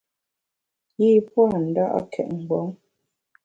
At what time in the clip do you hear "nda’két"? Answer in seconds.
1.67-2.27